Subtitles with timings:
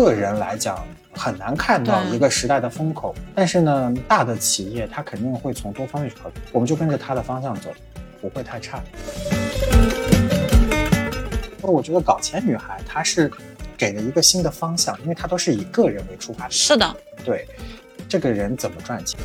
[0.00, 3.12] 个人来讲，很难看到一个时代的风口。
[3.34, 7.70] 但是呢，大的企业它肯定会从多方面去考虑，我们就跟着它的方向走，
[8.20, 8.80] 不会太差。
[11.62, 13.28] 我觉得搞钱女孩她是
[13.76, 16.52] 给了一个新的方向，因为她都是以个人为出发点。
[16.52, 17.48] 是的，对，
[18.08, 19.18] 这个人怎么赚钱？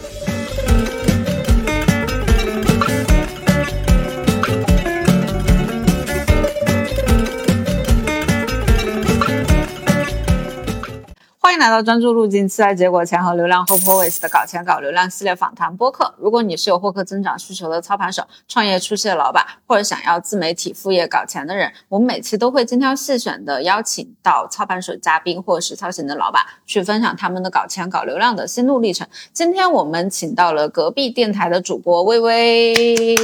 [11.53, 16.11] 欢迎来到专注路径、期待结果前和流量 Hope Always 的搞钱搞流量系列访谈播客。
[16.17, 29.07] 如果你是有获客增长需求的操盘手、创业初期的老板，或者想要自媒体副业搞钱的人，我们每期都会精挑细选的邀请到操盘手嘉宾或者实操型的老板，去分享他们的搞钱搞流量的心路历程。
[29.31, 33.15] 今天我们请到了隔壁电台的主播微微。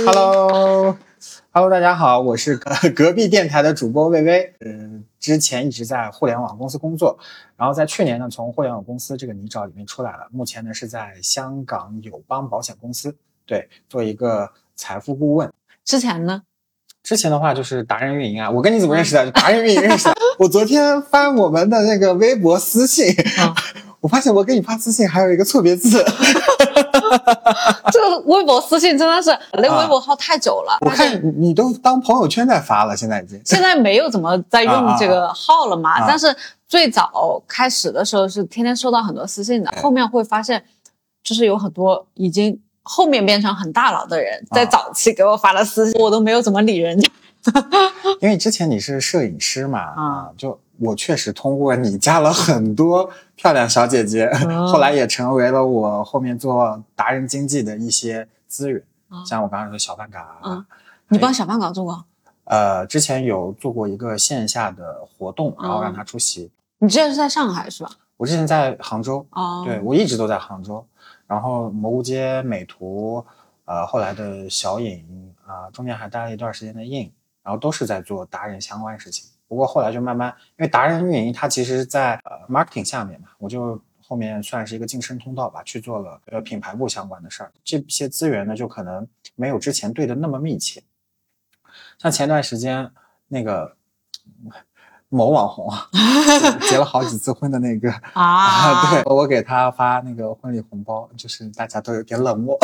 [1.59, 4.55] Hello，Hello，大家好，我是隔 隔壁电台的主播魏巍。
[4.61, 7.19] 嗯、之前一直在互联网公司工作，
[7.57, 10.29] 然后在去年呢，从互联网公司这个泥沼里面出来了。
[10.31, 13.13] 目前呢是在香港友邦保险公司，
[13.45, 15.51] 对，做一个财富顾问。
[15.83, 16.43] 之前呢？
[17.03, 19.25] 之前的话就是达人运营啊，我跟你怎么认识的？
[19.25, 20.15] 就达人运营认识的。
[20.39, 23.53] 我昨天翻我们的那个微博私信，嗯
[23.99, 26.01] 我发现我给你发私信还有一个错别字。
[27.91, 33.41] 这个微博私信真的是那微博号太久了，我看你都当朋友圈在发了，现在已经。
[33.43, 35.99] 现在没有怎么在用这个 号了嘛，啊。
[35.99, 36.35] 啊啊但是
[36.67, 40.63] 最早开始的时候是天天收到很多私信的，后面会发现
[41.23, 44.55] 就是有很多已经后面变成很大佬的人啊。
[44.55, 47.09] 在早期给我发了私信，我都没有怎么理人家。
[48.21, 50.03] 因为之前你是摄影师嘛，啊。
[50.03, 54.67] 啊，就我确实通过你加了很多漂亮小姐姐，哦。
[54.71, 60.65] 后来也成为了我后面做达人经济的一些资源，啊像我刚刚说小饭嘎，嗯。
[61.07, 62.05] 你帮小胖搞做过？
[62.43, 66.51] 呃，之前有做过一个线下的活动，然后让他出席。
[66.79, 67.91] 你之前是在上海是吧？
[68.17, 70.85] 我之前在杭州，哦，对我一直都在杭州，
[71.25, 73.23] 然后蘑菇街、美图，
[73.65, 77.11] 呃，后来的小影啊、中间还待了一段时间的印，
[77.49, 79.27] 然后都是在做达人相关事情。
[79.47, 87.51] 不过后来就慢慢，因为达人运营它其实在呃 marketing 下面嘛，我就后面算是一个晋升通道吧，去做了呃品牌部相关的事儿。
[87.63, 90.83] 这些资源呢，就可能没有之前对的那么密切。
[91.97, 92.91] 像前段时间
[93.27, 93.75] 那个
[94.45, 94.51] 嗯
[95.09, 95.89] 某网红啊，
[96.69, 102.55] 结了好几次婚的那个 啊，对，我给他发那个婚礼红包，就是大家都有点冷漠。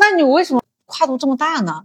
[0.00, 1.84] 那你为什么跨度这么大呢？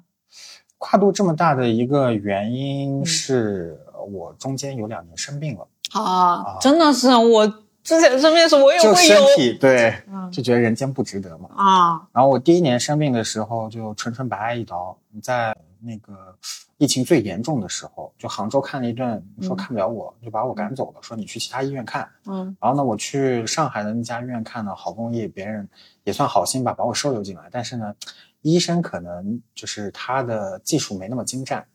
[0.77, 7.47] 跨度这么大的一个原嗯因是我中间有两年生病了，啊，真的是我
[7.83, 11.49] 之前生病的时候我也就身会有体对，嗯就觉得人间不值得嘛。
[11.55, 14.97] 啊，然后我第一年生病的时候，就纯纯白挨一刀。
[15.11, 16.35] 你在那个
[16.77, 22.09] 疫情最严重的时候，就杭州看了一顿，说看不了我，就把我赶走了，说你去其他医院看。
[22.25, 25.67] 嗯然后呢，我去上海的那家医院看呢，好不容易别人
[26.03, 27.43] 也算好心吧，把我收留进来。
[27.51, 27.93] 但是呢，
[28.41, 31.65] 医生可能就是他的技术没那么精湛，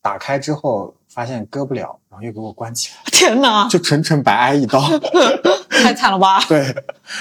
[0.00, 4.80] 打开之后发现割不了，然后又给我关起来，天哪，就纯纯白挨一刀。
[5.82, 6.40] 太惨了吧？
[6.46, 6.64] 对，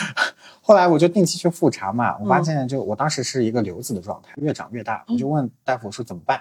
[0.71, 6.39] 后来我就定期去复查嘛，我嗯发现就我当时是一个瘤子的状态，越长越大，我就问大夫我说怎么办，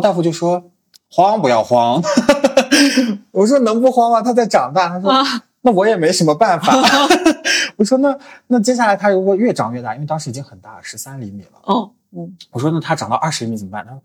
[0.00, 0.62] 大夫就说
[1.10, 2.00] 慌不要慌，
[3.32, 4.22] 我说能不慌吗？
[4.22, 5.24] 它在长大，他说、啊
[5.62, 6.72] 那我也没什么办法，
[7.76, 12.36] 我说那那接下来它如果越长越大，因为当时已经很大，十三厘米了，哦，嗯。
[12.52, 13.84] 我说那它长到二十厘米怎么办？
[13.84, 14.00] 他说。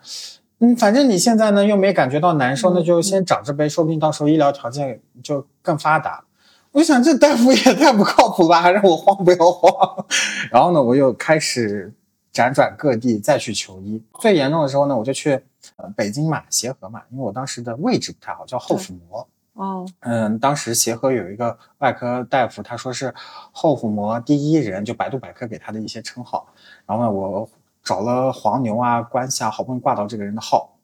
[0.61, 6.23] 嗯，反正你现在呢又没感觉到难受，那就先长着呗，说不定到时候医疗条件就更发达。
[6.71, 10.05] 我想这大夫也太不靠谱吧，还让我慌不要慌。
[10.51, 11.91] 然后呢，我又开始
[12.31, 14.01] 辗转各地再去求医。
[14.19, 15.41] 最严重的时候呢，我就去
[15.77, 19.27] 呃北京嘛，协和嘛，因为我当时的位置不太好，叫后腹膜。
[19.53, 23.13] 哦，嗯，当时协和有一个外科大夫，他说是
[23.51, 26.47] 后腹膜第一人，就百度百科给他的一些称号。
[26.85, 27.49] 然后呢，我
[27.83, 30.75] 找了黄牛啊、关系啊，好不容易挂到这个人的号。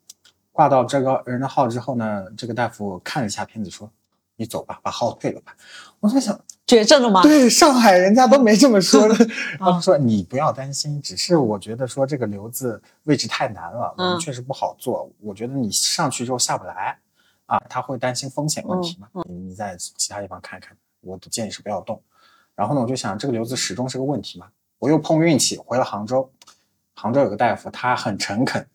[0.52, 3.90] 挂到这个人的号之后呢，这个大夫看了一下片子，说
[4.36, 5.56] ：“你走吧，把号退了吧。”
[6.00, 7.22] 我在想，绝症了吗？
[7.24, 9.16] 对，上海人家都没这么说的。
[9.60, 15.10] 然啊后说你不要担心，只是我觉得说这个瘤子位置太难了，我们嗯确实不好做。
[15.20, 16.98] 我觉得你上去之后下不来
[17.48, 19.08] 啊，他会担心风险问题嘛。
[19.28, 22.02] 你你在其他地方看看，我的建议是不要动。
[22.56, 24.48] 然后呢，我就想这个瘤子始终是个问题嘛。
[24.78, 26.30] 我又碰运气回了杭州，
[26.94, 28.66] 杭州有个大夫，他很诚恳。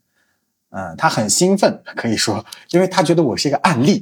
[0.70, 4.00] 嗯，他很兴奋，可以说，因为他觉得我是一个案例，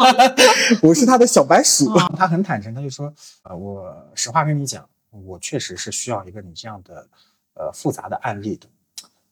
[0.82, 1.90] 我是他的小白鼠。
[1.92, 3.12] 嗯他很坦诚，他就说，
[3.44, 7.06] 呃，我实话跟你讲，我确实是需要一个你这样的，
[7.54, 8.66] 呃，复杂的案例的。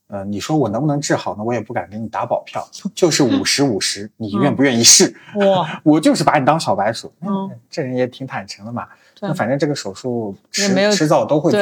[0.08, 1.43] 呃，你说我能不能治好呢？
[1.43, 5.14] 我也不敢给你打保票，就是五十五十，你愿不愿意试？
[5.35, 7.12] 哇， 我就是把你当小白鼠。
[7.20, 8.87] 嗯这人也挺坦诚的嘛。
[9.20, 11.61] 那反正这个手术迟迟早都会做。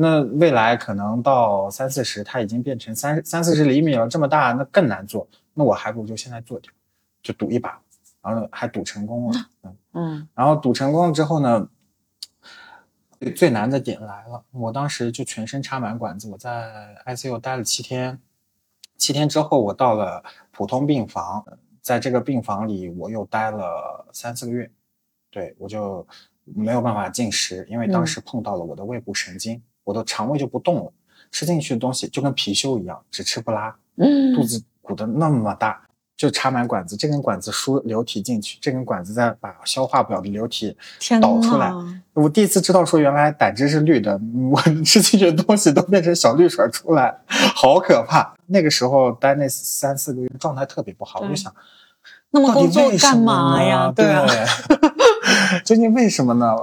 [0.00, 5.28] 对，那未来可能到三四十，它已经变成三三四十厘米了，这么大，那更难做。
[5.54, 6.72] 那我还不如就现在做掉，
[7.22, 7.80] 就赌一把，
[8.22, 9.38] 然后还赌成功了。
[9.62, 11.68] 嗯，嗯然后赌成功了之后呢，
[13.18, 14.42] 最最难的点来了。
[14.52, 18.18] 我当时就全身插满管子，我在 ICU 待了七天。
[18.96, 21.44] 七天之后，我到了普通病房，
[21.80, 24.70] 在这个病房里，我又待了三四个月。
[25.30, 26.06] 对我就
[26.44, 30.92] 没有办法进食，因为当时碰到了我的胃部神经，我的肠胃就不动了，
[31.30, 35.80] 吃进去的东西就跟貔貅一样，只吃不拉，嗯，肚子鼓得那么大，
[36.16, 40.76] 就插满管子，这根管子输流体进去，这根管子再把消化不了的流体
[41.20, 41.72] 导出来。
[42.12, 48.34] 我第一次知道说原来胆汁是绿的，我 吃进去的东西都变成小绿水出来，好可怕。
[48.46, 51.54] 那个时候待那三四个月，状态特别不好，我就想，
[52.30, 53.92] 那么工作干嘛呀？
[53.94, 54.26] 对啊
[55.64, 56.54] 究竟为什么呢？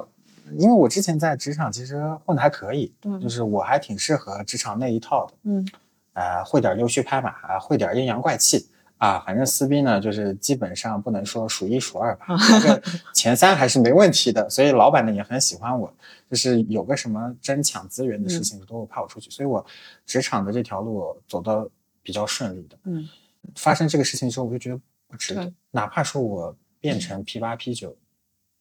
[0.56, 5.68] 因为我之前在职场其实混的还可以，嗯就是我还挺适合职场那一套的，嗯
[6.14, 8.68] 呃，会点溜须拍马，啊会点阴阳怪气
[8.98, 12.82] 啊，反正撕逼呢，就是基本上不能说数一数二吧，那个
[13.14, 15.94] 前三还是没问题的，所以老板呢也很喜欢我，
[16.30, 19.64] 就是有个什么争抢资源的事情都会派我出去，所以我
[20.06, 21.70] 职场的这条路走的
[22.02, 22.78] 比较顺利的。
[22.86, 23.08] 嗯
[23.56, 25.42] 发生这个事情之后，我就觉得不值得，
[25.72, 27.96] 哪怕说我变成 P 八 P 九，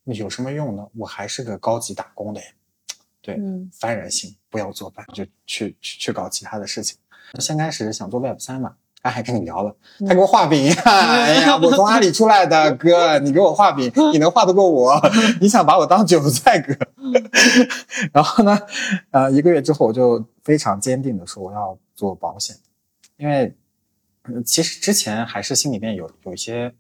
[0.08, 0.86] 那有什么用呢？
[0.94, 2.46] 我还是个高级打工的呀。
[3.20, 6.96] 对，嗯幡然醒，不要做伴，就去去去搞其他的事情。
[7.40, 9.74] 先开始想做 Web 三嘛，他还跟你聊了，
[10.06, 14.94] 他给我画饼，哎呀，我从阿里出来的哥，你给我画饼，你能画得过我？
[15.42, 16.72] 你想把我当韭菜哥？
[18.14, 18.56] 然后呢，
[19.10, 22.56] 呃，一个月之后我就非常坚定的说我要做保险，
[23.16, 23.52] 因为、
[24.22, 26.72] 呃其实之前还是心里面有有一些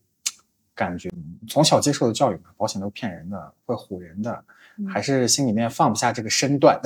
[0.76, 1.10] 感觉，
[1.48, 4.44] 从小接受的教育嘛，保险都骗人的，会唬人的，
[4.78, 6.78] 嗯还是心里面放不下这个身段，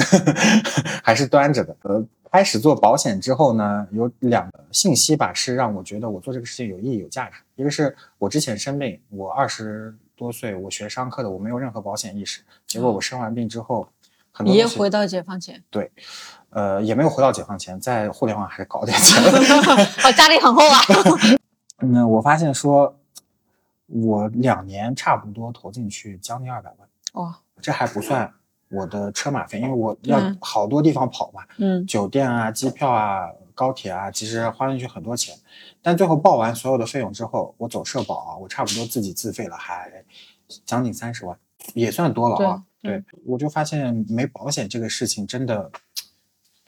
[1.05, 1.77] 还是端着的。
[1.83, 7.39] 呃，开始做保险之后呢，有两个信息吧，是让我觉得我做这个事情有意义、有价值。
[7.57, 13.89] 一个是我之前生病，我二十多岁，我学商科的，我没有任何保险意识，结果我生完病之后，
[14.31, 15.91] 很多也回到解放前，对
[16.51, 19.21] 呃也没有回到解放前，在互联网还是搞点钱。
[20.05, 20.79] 哦，家里很厚啊。
[21.83, 22.95] 嗯，我发现说，
[23.91, 28.33] 我两年差不多投进去将近二百万，哇，这还不算
[28.69, 35.35] 我的车马费，因为我要嗯好多地方跑嘛，嗯酒店啊、机票啊、高铁啊，其实花进去很多钱。
[35.83, 40.05] 但最后报完所有的费用之后，我走社保啊，我差不多自己自费了，还
[40.65, 41.37] 将近三十万，
[41.75, 42.63] 也算多了啊。
[42.83, 45.71] 对对，我就发现没保险这个事情真的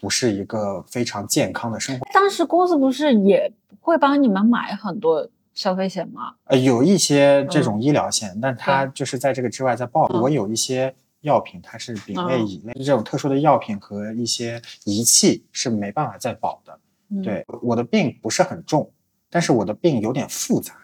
[0.01, 2.07] 不是一个非常健康的生活。
[2.13, 6.35] 当时公司不是也会帮你们买很多消费险吗？
[6.45, 10.07] 呃，有一些这种医疗险，但它就是在这个之外再报。
[10.09, 16.79] 嗯我有一些药品，它是丙类、嗯乙类，这种特殊的药品和一些仪器是没办法再保的。
[17.11, 18.91] 嗯，对，我的病不是很重，
[19.31, 20.75] 但是我的病有点复杂，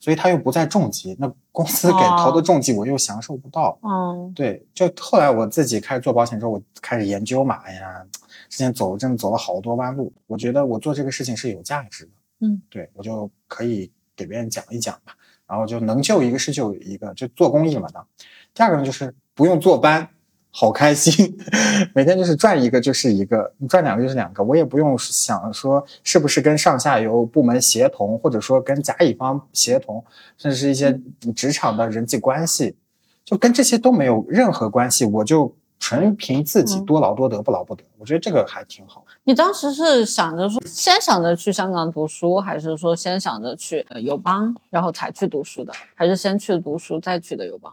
[0.00, 3.78] 所以它又不在重疾，那公司给投的哦重疾我又享受不到。
[3.82, 8.06] 嗯对，就后来我自己开始做保险之后，我开始研究嘛，哎呀，
[8.48, 12.10] 之前走真的走了好多弯路，我觉得我做这个事情是有价值的。
[12.40, 15.14] 嗯，对我就可以给别人讲一讲吧，
[15.46, 18.06] 然后就能救一个是救一个，就做公益嘛当。
[18.54, 20.08] 第二个呢，就是不用坐班，
[20.50, 21.36] 好开心，
[21.94, 30.02] 每天就是赚一个就是一个，赚两个就是两个，我也不用想说是不是跟上下游部门协同，或者说跟甲乙方协同，
[30.38, 30.98] 甚至是一些
[31.34, 32.74] 职场的人际关系，
[33.22, 39.04] 就跟这些都没有任何关系，我就纯凭自己嗯多劳多得，不劳不得，我觉得这个还挺好。
[39.24, 45.72] 你当时是想着说，先想着去香港读书，还是说先想着去呃友邦，然后才去读书的？
[45.94, 47.72] 还是先去读书再去的友邦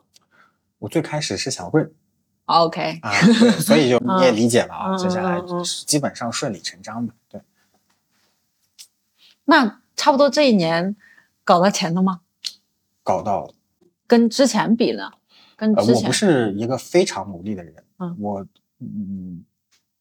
[0.79, 1.91] 我最开始是想润
[2.45, 3.11] ？OK，啊，
[3.59, 5.41] 所以就你也理解了啊，嗯接下来
[5.85, 7.41] 基本上顺理成章的，对。
[9.45, 10.95] 那差不多这一年
[11.43, 12.19] 搞到钱了吗？
[13.01, 13.53] 搞到了。
[14.05, 15.11] 跟之前比呢？
[15.55, 17.73] 跟呃，之前我不是一个非常努力的人，
[18.09, 18.47] 嗯我
[18.79, 19.43] 嗯，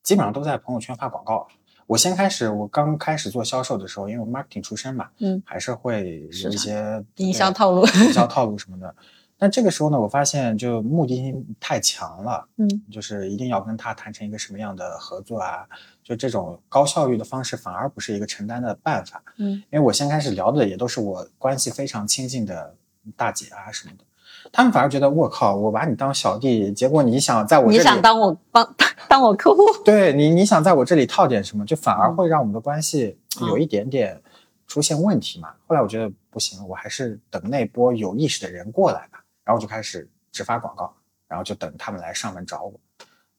[0.02, 1.46] 基本上都在朋友圈发广告。
[1.86, 8.94] 我先开始，我刚开始做销售的时候，因为我 marketing 出身嘛，嗯，还是会有一些营销套路营销 套路什么的。
[9.36, 15.66] 但这个时候呢，我发现就目的性太强了，嗯就是一定要跟他谈成一个什么样的合作啊，
[16.02, 19.20] 就这种高效率的方式反而不是一个承担的办法。
[19.38, 22.76] 嗯因为我先开始聊的也都是我关系非常亲近的
[23.16, 24.04] 大姐啊什么的，
[24.50, 28.74] 他们反而觉得我靠，我把你当小弟，结果你想在我这里，你想当我帮
[29.08, 29.62] 当我客户？
[29.84, 34.20] 对你，你想在我这里套点什么，就反嗯而会让我们的关系有一点点
[34.66, 35.50] 出现问题嘛。
[35.66, 40.92] 后来我觉得不行，我还是等那波有意识的人过来吧，然后就开始只发广告，
[41.28, 42.72] 然后就等他们来上门找我。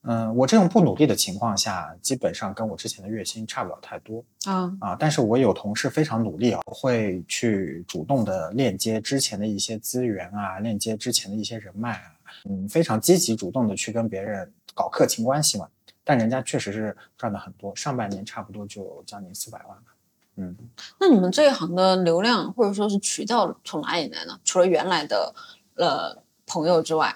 [0.05, 4.97] 嗯，我这种不努力的情况下，基本上跟我之前的月薪差不了太多啊，啊。
[4.99, 12.11] 但是我有同事非常努力啊，会去主动的链接之前的一些资源啊，链接之前的一些人脉啊，
[12.49, 15.67] 嗯，非常积极主动的去跟别人搞客情关系嘛。
[16.03, 19.95] 但人家确实是赚的很多，上半年差不多就将近四百万吧。
[20.35, 20.53] 嗯，
[20.99, 24.37] 那你们这一行的流量或者说是渠道从哪里来呢？
[24.43, 25.33] 除了原来的
[25.75, 27.15] 呃朋友之外，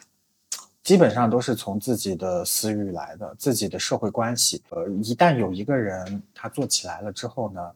[0.88, 4.63] 基本上都是从自己的私域来的，自己的社会关系。
[4.70, 7.72] 呃，一旦有一个人他做起来了之后呢，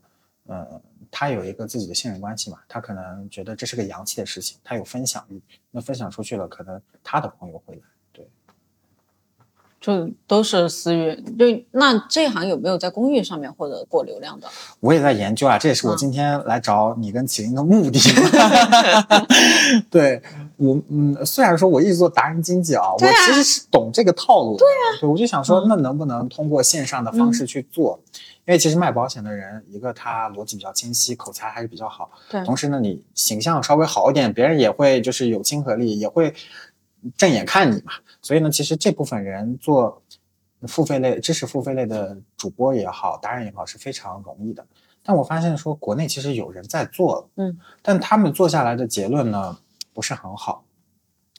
[0.46, 5.42] 呃，他有一个自己的信任关系嘛，他可能觉得这是个洋气的事情，他有分享欲，
[5.72, 7.82] 那分享出去了，可能他的朋友会来。
[9.84, 11.16] 对，就都是私域。
[11.38, 14.48] 就那这一行有没有在公寓上面获得过流量的？
[14.80, 18.00] 我也在研究啊，这也是我嗯今天来找你跟麒麟的目的。
[19.90, 20.22] 对
[20.58, 24.60] 我，嗯，虽然说我一直做达人经济啊，我其实是懂这个套路的。
[24.60, 28.00] 对啊，对，我就想说，嗯那能不能通过线上的方式去做？
[28.48, 36.34] 因为其实卖保险的人，一个他逻辑比较清晰，口才还是比较好，对同时呢，你形象稍微好一点，别人也会就是有亲和力，也会
[37.18, 37.94] 正眼看你嘛。
[38.22, 40.02] 所以呢，其实这部分人做
[40.68, 44.66] 付费类、知识付费类的主播也好，达人也好，是非常容易的。
[45.04, 49.58] 但我发现说，国内其实有人在做，嗯，但他们做下来的结论呢，
[49.94, 50.64] 不是很好。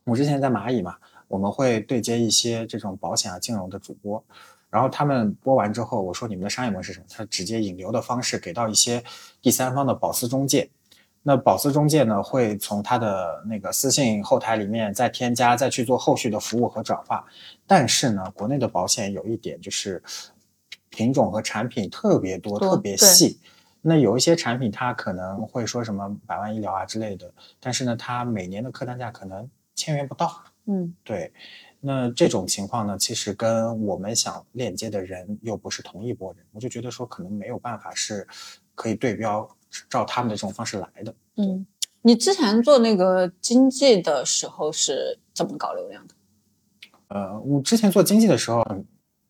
[0.05, 0.97] 我之前在蚂蚁嘛，
[1.29, 4.25] 我们会对接一些这种保险啊、金融的主播，
[4.69, 7.07] 然后他们播完之后，我说你们的商业模式是什么？
[7.09, 9.05] 他直接引流的方式给到一些
[9.41, 10.69] 第三方的保司中介，
[11.23, 17.25] 那保司中介呢，会从他的那个私信后台里面再添加，再去做后续的服务和转化。
[17.67, 20.03] 但是呢，国内的保险有一点就是
[20.91, 23.39] 品种和产品特别多，多特别细。
[23.81, 30.43] 那有一些产品它可能会说什么百万医疗啊之类的，但是呢，它每年的客单价可能千元不到。
[30.67, 31.33] 嗯对，
[31.81, 38.27] 那这种情况呢，其实跟我们想链接的人又不是同一拨人，我就觉得说可能没有办法是
[38.75, 39.49] 可以对标
[39.89, 41.15] 照他们的这种方式来的。
[41.37, 41.67] 嗯，
[42.03, 46.15] 你之前做那个经济的时候是怎么搞流量的？
[47.09, 48.65] 呃，我之前做经济的时候，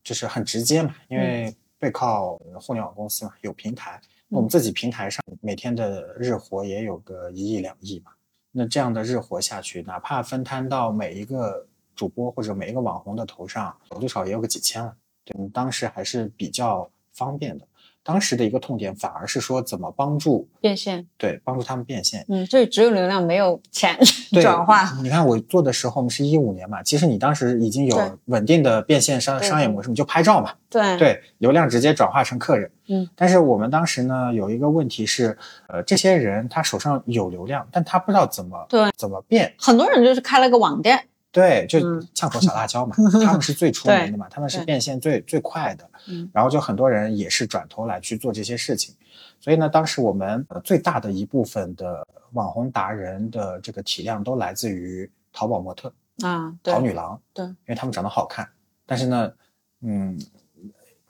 [0.04, 8.12] 就是很直接嘛，因为背靠互联网公司嘛，有平台，那我们自己平台上每天的日活也有个一亿两亿嘛，
[8.52, 17.66] 那这样的日活下去，哪怕分摊到每一个主播或者每一个网红的头上，最少也有个几千万，对，当时还是比较方便的。
[18.04, 21.06] 当时的一个痛点反而是说怎么帮助变现？
[21.16, 23.96] 对帮助他们变现，嗯，这只有流量没有钱
[24.32, 24.92] 对 转化。
[25.02, 32.70] 你看我做的时候，我们是一五年嘛，其实你当时已经有稳定的变现商商业模式，你就拍照嘛，对对，流量直接转化成客人。
[32.88, 41.08] 嗯，但是我们当时呢有一个问题是，呃，这些人他手上有流量，但他不知道怎么对怎么变，很多人就是开了个网店。
[41.32, 42.08] 对，就嗯。
[42.14, 46.30] 呛口小辣椒嘛， 他们是最出名的嘛，他们是变现最最快的，嗯。
[46.32, 48.94] 然后就很多人也是转头来去做这些事情，
[49.40, 58.46] 所以呢，当时我们呃最大的一部分的网红达人的这个体量都来自于淘宝模特、啊，淘女郎，对因为他们长得好看，
[58.84, 59.32] 但是呢，
[59.80, 60.18] 嗯，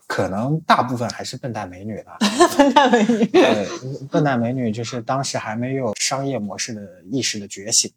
[0.07, 2.17] 可能大部分还是笨蛋美女啦，
[2.51, 3.27] 分蛋美女。
[3.27, 3.67] 对，
[4.11, 7.91] 笨蛋美女就是当时还没有商业模式的意识的觉醒，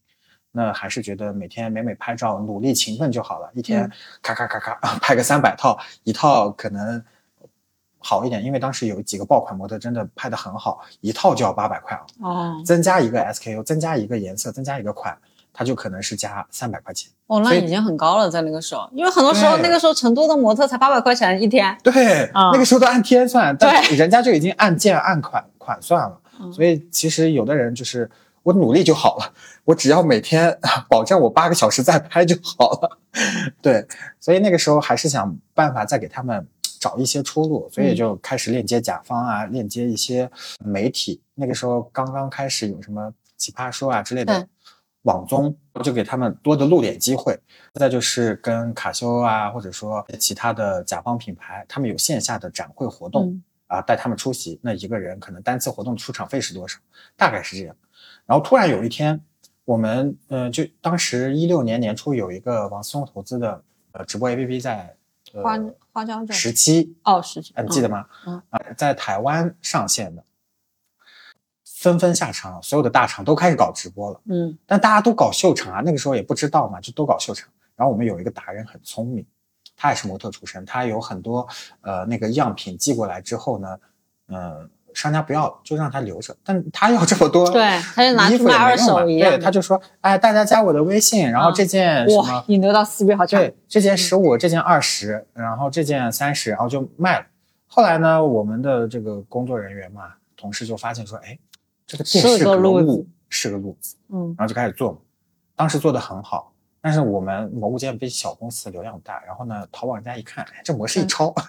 [0.58, 7.04] 那还是觉得每天美美拍照，努力勤奋就好了，一天嗯咔咔咔咔拍个三百套，一套可能
[8.00, 15.18] 好一点，因为当时有几个爆款模特真的拍的很好，一套就要八百块啊，哦增加一个 SKU，增加一个颜色，增加一个款，
[15.52, 17.12] 它就可能是加三百块钱。
[17.28, 21.78] 哦，那已经很高了，在那个时候，因为很多时候那个时候成都的模特才八百块钱一天。
[21.84, 26.20] 对，啊那个时候都按天算，但对人家就已经按件按款款算了。
[26.40, 28.12] 嗯所以其实有的人就是
[28.46, 29.34] 我努力就好了，
[29.64, 30.56] 我只要每天
[30.88, 33.00] 保证我八个小时在拍就好了。
[33.60, 33.84] 对，
[34.20, 36.48] 所以那个时候还是想办法再给他们
[36.80, 40.30] 找一些出路，所以就开始链接甲方啊，链接一些
[40.64, 41.20] 媒体。
[41.34, 44.48] 那个时候刚刚开始有什么奇葩说啊之类的
[45.02, 47.36] 网综，就给他们多的露脸机会。
[47.74, 53.32] 再就是跟卡西欧啊，或者说其他的甲方品牌，他们有线下的展会活动。
[53.32, 56.78] 嗯啊，带他们出席，那一个人可能单次活动的出场费是多少？
[57.18, 57.76] 大概是这样。
[58.26, 59.22] 然后突然有一天，
[59.66, 64.96] 我们呃，就当时一六年年初有一个王思聪投资的呃直播 APP 在
[65.34, 65.60] 呃花
[65.94, 68.08] 花椒这十七，哦，是，啊，你记得吗？
[68.26, 70.24] 嗯啊，在台湾上线的，
[71.64, 74.22] 纷纷下场，所有的大厂都开始搞直播了。
[74.26, 77.50] 嗯但大家都搞秀场啊，那个时候也不知道嘛，就都搞秀场。
[77.76, 79.26] 然后我们有一个达人很聪明，
[79.76, 81.48] 他也是模特出身，他有很多
[81.82, 83.80] 呃那个样品寄过来之后呢，
[84.30, 86.36] 嗯、商家不要了，就让他留着。
[86.44, 89.38] 但他要这么多，对，他就拿去卖二手一样的。
[89.38, 93.40] 他就说，哎，大家加我的微信，然后嗯这件什么哇，引流到四倍好强。
[93.40, 97.26] 对，这件十五，这件二十，然后这件三十，然后就卖了。
[97.68, 101.38] 后来呢，我们的这个工作人员嘛，同事就发现说，哎，
[101.86, 104.98] 这个店是个路子，是个路子，嗯然后就开始做嘛。
[105.58, 111.44] 当时做的很好，但是我们某物件比小公司流量大，然后呢，淘宝人家一看，哎，这模式一抄，啊，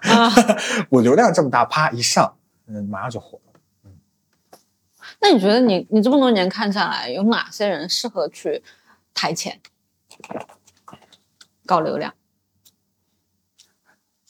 [0.91, 2.33] 我流量这么大，啪一上，
[2.67, 4.61] 嗯，马上就火了。
[5.21, 8.63] 那你觉得你你这么多年看下来，有哪些人适合去
[9.15, 9.61] 台前
[11.65, 12.13] 搞流量？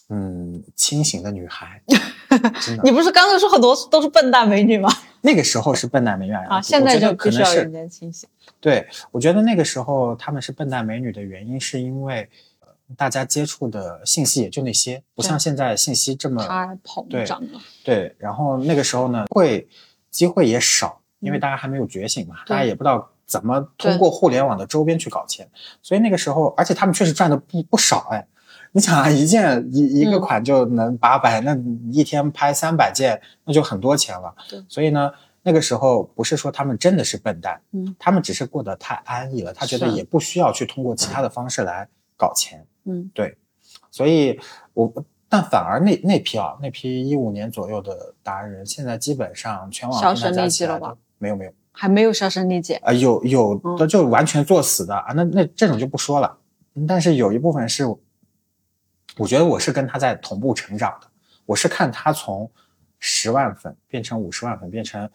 [0.08, 1.82] 嗯，清醒的女孩，
[2.64, 4.88] 真的，你不是刚才说很多都是笨蛋美女吗？
[5.22, 8.28] 那个时候是笨蛋美女啊，现在就必须要人间清醒。
[8.60, 12.55] 对，我觉得那个时候他们是笨蛋美女的原因，是因为呃
[12.96, 17.60] 大家接触的信息也就那些，不像现在信息这么太膨胀了。
[17.82, 18.14] 对。
[18.18, 19.66] 然后那个时候呢，会
[20.10, 25.48] 机会也少，因为嗯大家还没有觉醒嘛，对大家也不知道怎么通过互联网的周边去搞钱，
[25.82, 28.26] 所以那个时候，而且他们确实赚的不不少哎。
[28.72, 31.56] 你想啊，一件一一个嗯款就能八百、那
[31.90, 34.34] 一天拍三百件，那就很多钱了。
[34.68, 35.10] 所以呢，
[35.42, 42.60] 那个时候不是说他们真的是笨蛋，嗯他们只是过得太安逸了，他觉得也不需要去通过其他的方式来搞钱。
[42.60, 42.66] 嗯
[43.90, 44.38] 所以
[44.74, 44.92] 我
[45.28, 52.74] 但反而那那批啊，那批一五年左右的达人，现在基本上全网销声匿迹了吧没有没有还没有销声匿迹。
[52.74, 56.38] 啊、有有嗯的就完全作死的啊，那那这种就不说了。
[56.74, 57.84] 嗯但是有一部分是，
[59.16, 61.08] 我觉得我是跟他在同步成长的，
[61.44, 62.50] 我是看他从
[62.98, 65.10] 十万粉变成五十万粉，变成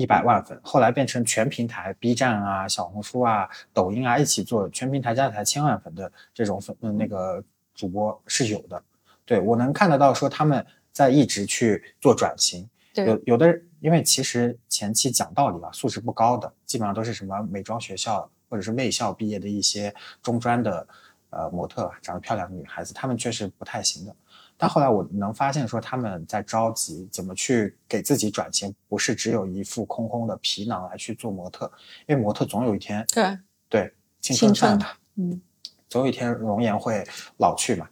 [0.00, 7.42] 一百万粉，后来变成全平台 B 站啊、小红书啊、抖音啊一起做全平台加起来千万粉的这种粉嗯那个
[7.74, 8.82] 主播是有的。
[9.26, 20.86] 对我能看得到说他们在一直去做转型，对有有的人因为其实前期讲道理吧，素质不高的，基本上都是什么美妆学校或者是卫校毕业的一些中专的
[21.30, 24.16] 呃模特啊，长得漂亮的女孩子，她们确实不太行的。
[24.62, 31.64] 但后来我能发现说他们在着急怎么去给自己转型，不是只有一副空空的皮囊来去做模特，
[32.06, 33.38] 因为模特总有一天对，
[33.70, 35.40] 对青青春春饭嘛，嗯
[35.88, 37.02] 总有一天容颜会
[37.38, 37.88] 老去嘛，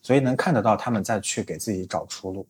[0.00, 2.48] 所以能看得到他们在去给自己找出路。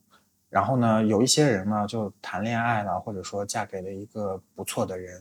[0.49, 5.21] 然后呢，有一些人呢就谈恋爱了，或者说嫁给了一个不错的人，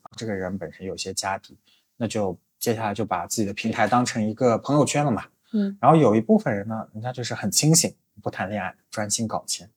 [0.00, 1.58] 啊这个人本身有些家底，
[1.98, 5.24] 那就接下来就把自己的平台当成一个朋友圈了嘛。
[5.52, 9.68] 嗯，然后有一部分人呢，人家就是很清醒，不谈恋爱，专心搞钱。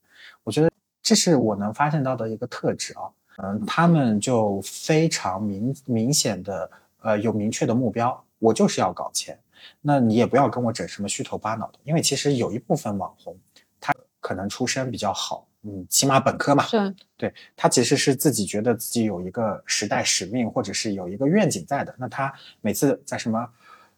[0.44, 0.70] 我觉得
[1.02, 3.02] 这是我能发现到的一个特质啊。
[3.38, 9.38] 嗯，他们就非常明明显的呃有明确的目标，我就是要搞钱。
[9.82, 13.38] 那你也不要跟我整什么虚头巴脑的，因为其实有一部分网红，
[13.82, 21.94] 他可能出身比较好，嗯，起码本科嘛，是对他其实是自己觉得自己有一个时代使命，或者是有一个愿景在的。
[21.98, 23.46] 那他每次在什么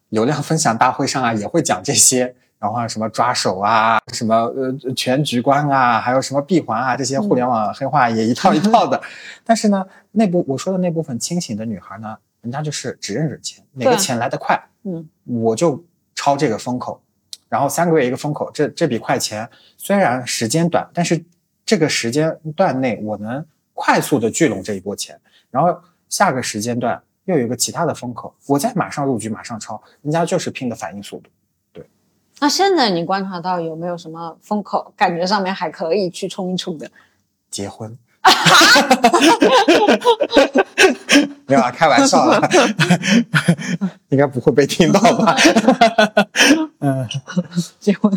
[0.10, 9.02] 流量分享大会上啊，也会讲这些，然后啊什么抓手啊，什么呃全局观啊，还有什么闭环啊，这些互联网黑话也一套一套的。
[9.44, 15.84] 但是呢，那部我说的那部分清醒的女孩呢，人家就是只认准钱，哪个钱来得快，嗯我就
[16.16, 17.02] 抄这个风口，
[17.50, 21.24] 然后三个月一个风口，这这笔快钱虽然时间短，但是
[21.66, 25.20] 这个时间段内我能快速的聚拢这一波钱，
[25.52, 25.78] 然后
[26.10, 31.30] 下个时间段又有一个其他的风口，我再马上入局，马上抄，人家就是拼的反应速度。
[31.72, 31.86] 对
[32.40, 36.90] 那现在你观察到有没有什么风口，感觉上面还可以去冲一冲的？
[37.50, 37.98] 结婚。
[41.48, 42.42] 没有啊，开玩笑啦，
[44.10, 45.36] 应该不会被听到吧？
[46.80, 47.08] 嗯，
[47.80, 48.12] 结婚？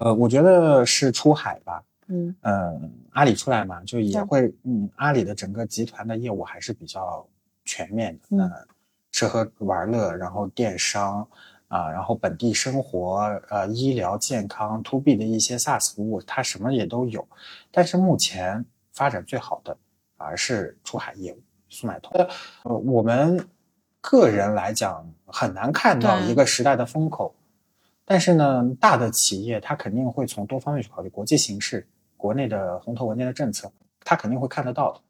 [0.00, 1.82] 呃，我觉得是出海吧。
[2.06, 7.26] 嗯嗯，阿里出来嘛，就也会，嗯，阿里的整个集团的业务还是比较
[7.68, 8.66] 全面的，嗯呃
[9.10, 11.26] 吃喝玩乐，然后电商
[11.68, 13.18] 啊、然后本地生活，
[13.50, 17.26] 呃，医疗健康，to B 的一些 SaaS 服务，它什么也都有。
[17.70, 19.76] 但是目前发展最好的
[20.16, 22.10] 反而是出海业务，速卖通。
[22.64, 23.46] 呃，我们
[24.00, 27.34] 个人来讲很难看到一个时代的风口，
[28.04, 35.00] 但是呢，大的企业它肯定会从多方面去考虑国际形势、国内的红头文件的政策，它肯定会看得到的。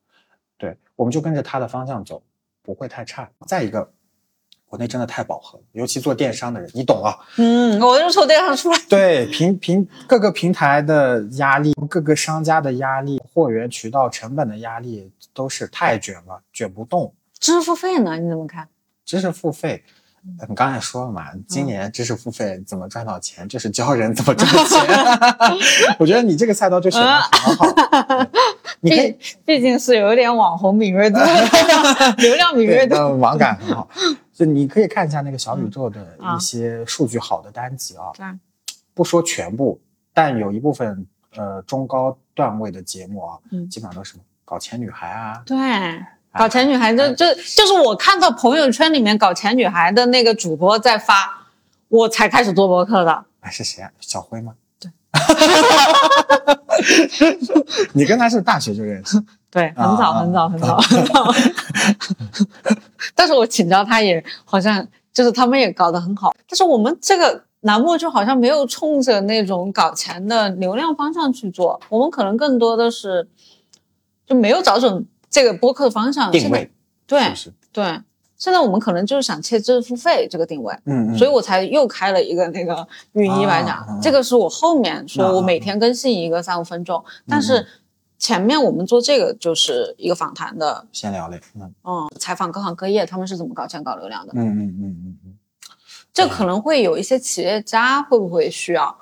[0.57, 2.21] 对，我们就跟着它的方向走，
[2.69, 3.27] 不会太差。
[3.47, 3.91] 再一个，
[4.67, 7.17] 国内真的太饱和了，尤其做电商的人，你懂啊？
[7.39, 8.79] 嗯，我就从电商出来。
[8.91, 17.15] 对，平平各个平台的压力，各个商家的压力，货源渠道成本的压力，都是太卷了，卷不动。
[17.39, 18.19] 知识付费呢？
[18.19, 18.69] 你怎么看？
[19.07, 19.83] 知识付费，
[20.47, 24.79] 你刚才说了嘛，今年知识付费怎么赚到钱，就是教人怎么赚钱。
[25.99, 27.65] 我觉得你这个赛道就选的很好，
[28.81, 31.19] 你可以毕毕竟是有点网红敏锐度，
[32.19, 32.95] 流量敏锐度。
[32.95, 33.89] 呃网感很好，
[34.33, 38.25] 就你可以看一下那个小宇宙的一些数据好的单集啊，对，
[38.95, 39.81] 不说全部，
[40.15, 45.57] 但有一部分呃中高段位的节目啊，嗯基本上都是什么搞钱女孩啊，对，
[46.39, 51.47] 搞钱女孩就就就是我看到朋友圈里面搞钱女孩的那个主播在发，
[51.89, 53.25] 我才开始做博客的。
[53.41, 53.91] 哎是谁啊？
[54.01, 54.55] 小辉吗？
[54.79, 54.91] 对，
[57.93, 61.33] 你跟他是大学就认识， 对，很早啊很早很早很早。
[63.15, 73.29] 但是我请教他也好像就是他们也搞得很好，但是我们这个栏目就好像没有冲着那种搞钱的流量方向去做，我们可能更多的是
[74.27, 76.71] 就没有找准这个播客的方向定位
[77.07, 77.53] 对是是？
[77.73, 78.01] 对，
[78.39, 80.73] 现在我们可能就是想切知识付费这个定位。
[80.85, 87.67] 嗯嗯，所以我才又开了一个那个语音一百讲，这个是我后面说啊我每天更新一个三五分钟，但是
[88.17, 91.75] 前面我们做这个就是一个访谈的，闲聊类，嗯。
[91.83, 95.39] 嗯，采访各行各业他们是怎么搞钱搞流量的，嗯嗯嗯嗯嗯，
[96.13, 98.97] 这可能会有一些企业家会不会需要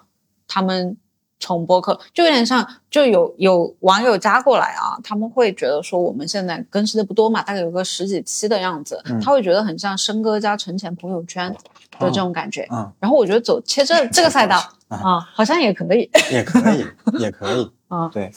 [0.49, 0.97] 他们
[1.39, 11.53] 从播客，就有点像就有有网友加过来啊，他们会觉得说我们现在更新的不多嘛，大概有个十几期的样子，嗯他会觉得很像生哥加陈前朋友圈
[11.99, 12.67] 的这种感觉。
[12.73, 14.57] 嗯，然后我觉得走切这这个赛道
[14.89, 16.87] 啊，好像也可以也可以，
[17.19, 18.09] 也可以， 啊。
[18.09, 18.33] 对，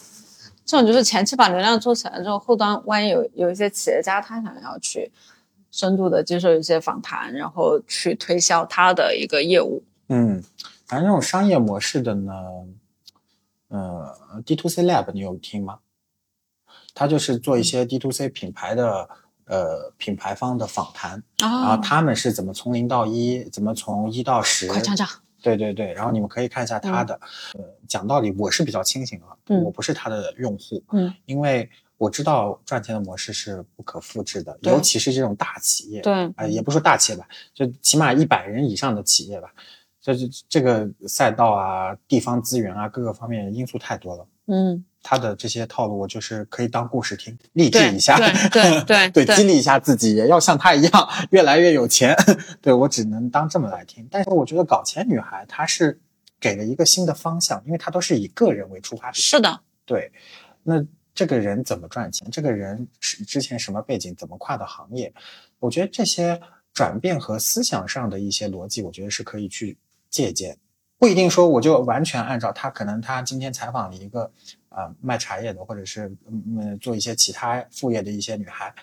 [0.65, 5.11] 这种就是前期把流量做起来之后，后端万一有有一些企业家他想要去
[5.71, 9.81] 深度的接受一些访谈，然后去推销他的一个业务。
[10.09, 10.43] 嗯，
[10.85, 12.33] 反正这种商业模式的呢，
[13.69, 15.79] 呃，D to C Lab 你有听吗？
[16.93, 19.09] 他就是做一些 D to C 品牌的
[19.45, 25.07] 呃品牌方的访谈，然后啊，他们是怎么从零到一，怎么从一到十，快讲讲。
[25.41, 27.13] 对对对，然后你们可以看一下他的。
[27.53, 39.53] 呃，讲道理，我是比较清醒啊，嗯我不是他的用户，嗯，因为我知道赚钱的模式是不可复制的，尤其是这种大企业，对，啊、也不说大企业吧，就起码一百人以上的企业吧，
[40.13, 44.27] 就是这个赛道啊、地方资源啊各个方面因素太多了。
[44.51, 52.15] 嗯，他的这些套路，我就是可以当故事听，励志一下，对 对对对，激励一下自己，也要像他一样越来越有钱。
[52.61, 54.07] 对我只能当这么来听。
[54.09, 55.99] 但是我觉得搞钱女孩她是
[56.39, 59.13] 给了一个新的方向，因为她都是以个人为出发点。
[59.13, 60.11] 是的，对，
[60.63, 62.27] 那这个人怎么赚钱？
[62.31, 64.15] 这个人是之前什么背景？
[64.15, 65.13] 怎么跨的行业？
[65.59, 66.41] 我觉得这些
[66.73, 69.77] 转变和思想上的一些逻辑，我觉得是可以去
[70.09, 70.57] 借鉴。
[70.97, 74.23] 不一定说我就完全按照他，可能他今天采访了一个
[74.67, 78.73] 啊、呃卖茶叶的，或者是嗯嗯做一些其他副业的一些女孩，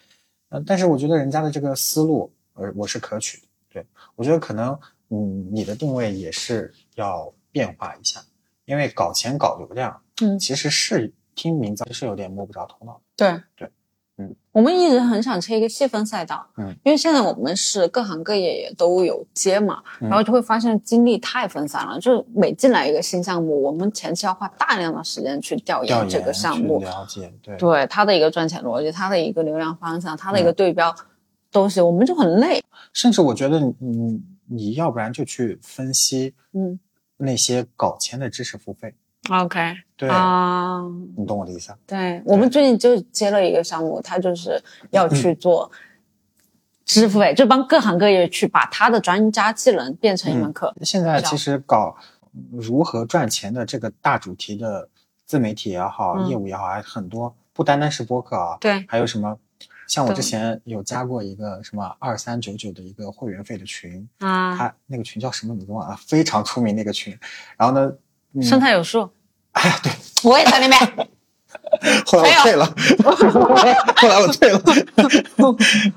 [0.48, 3.46] 呃，但是我觉得人家的这个思路，呃，我是可取的。
[3.68, 4.78] 对我觉得可能
[5.10, 8.24] 嗯你的定位也是要变化一下，
[8.64, 12.98] 因为搞钱搞流量，嗯其实是听名字是有点摸不着头脑。
[13.14, 13.70] 对对，
[14.18, 20.08] 嗯，我们一直很想切一个细分赛道，嗯，因为现在我们是各行各业也都有接嘛，嗯。
[20.08, 27.56] 然后就会发现精力太分散了，就是每进来一个新项目，我们前期要花大量的时间去调调研研这个项目，了解，对。
[27.56, 30.94] 对它的一个赚钱逻辑，它的一个流量方向，它的一个对标
[31.52, 36.78] 东西，我们就很累，甚至我觉得你你你要不然就去分析嗯。
[37.18, 38.94] 那些搞钱的知识付费，
[39.30, 40.80] ，OK 对，啊。
[41.16, 41.78] 你懂我的意思啊？
[41.86, 45.70] 对我们最近就接了一个项目，他就是要去做
[46.84, 50.74] 支付费，就帮各行各业去把他的专家技能变成一门课。
[50.82, 51.96] 现在其实搞
[52.52, 54.88] 如何赚钱的这个大主题的
[55.24, 59.38] 自媒体也好，嗯业务也好，还很多，不单单是播客啊，对还有什么？
[59.88, 67.16] 像我之前有加过一个什么二三九九的一个会员费的群，啊，他那个群叫什么名字忘了，非常出名那个群。
[67.56, 67.98] 然后呢，嗯、
[68.42, 69.10] 生态有数，
[69.52, 69.92] 哎呀，对，
[70.24, 70.78] 我也在里面。
[72.06, 72.66] 后来我退了，
[73.96, 74.62] 后来我退了。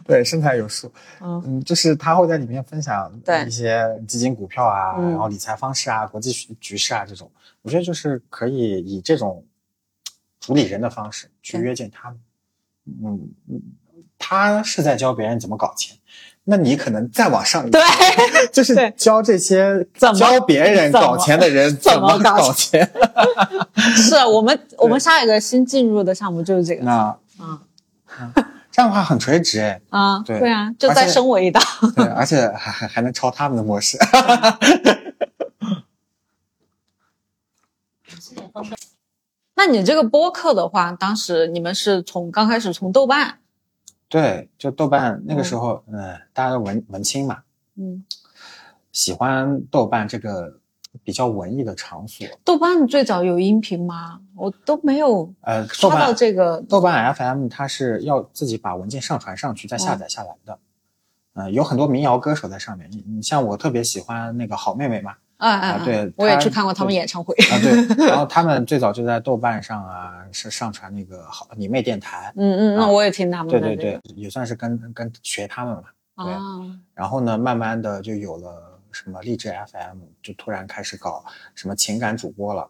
[0.05, 1.41] 对，生态有数，嗯。
[1.45, 3.45] 嗯，就是他会在里面分享对。
[3.45, 5.11] 一些基金、股票啊，嗯。
[5.11, 7.29] 然后理财方式啊、国际局局势啊这种，
[7.61, 9.45] 我觉得就是可以以这种
[10.39, 12.19] 主理人的方式去约见他们。
[13.03, 13.61] 嗯，嗯
[14.17, 15.95] 他是在教别人怎么搞钱，
[16.49, 17.79] 那你可能再往上一对，
[18.51, 22.91] 就是教这些教别人搞钱的人怎么么搞搞钱。
[23.95, 26.83] 是我们我们下一个新进入的项目就是这个。
[26.83, 28.33] 那嗯，
[28.71, 31.63] 这样的话很垂直哎，啊，对对啊，就再升我一档。
[31.95, 33.97] 对，而且还还还能抄他们的模式。
[39.55, 43.37] 那你这个播客的话，当时你们是从刚开始从豆瓣，
[44.09, 47.43] 对，就豆瓣那个时候，嗯，大家都文文青嘛，
[47.75, 48.03] 嗯，
[48.91, 50.59] 喜欢豆瓣这个
[51.03, 52.25] 比较文艺的场所。
[52.43, 54.19] 豆瓣最早有音频吗？
[54.35, 56.59] 我都没有呃，豆刷到瓣这个。
[56.67, 60.57] 豆瓣 FM 它是要自己把文件上传上去再下载下来的。
[61.33, 62.89] 嗯、有很多民谣歌手在上面。
[62.91, 67.33] 你你像我特别喜欢那个好妹妹嘛，哎哎，哎啊对我也去看过他们演唱会。
[67.35, 72.31] 啊对， 然后他们最早就在豆瓣上啊是上传那个好你妹电台。
[72.35, 73.59] 嗯嗯，那啊我也听他们的。
[73.59, 75.83] 对对对，也算是跟跟学他们嘛。
[76.23, 76.39] 对啊，
[76.93, 81.23] 然后呢，慢慢的就有了什么励志 FM，就突然开始搞
[81.55, 82.69] 什么情感主播了，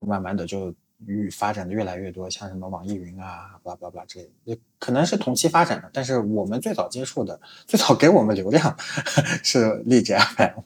[0.00, 0.74] 慢慢的就
[1.06, 8.76] 越发展的越来越多，像什么网易云啊，巴拉巴拉这些，可能是同期发展的，但是我们最早接触的，最早给我们流量
[9.44, 10.60] 是荔枝 FM。